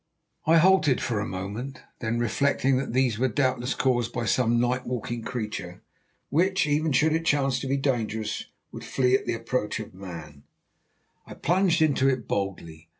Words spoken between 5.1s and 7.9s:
creature, which, even should it chance to be